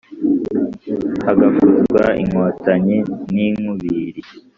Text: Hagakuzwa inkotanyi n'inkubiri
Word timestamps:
Hagakuzwa 1.25 2.03
inkotanyi 2.23 2.97
n'inkubiri 3.33 4.21